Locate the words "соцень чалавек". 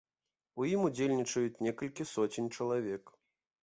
2.17-3.19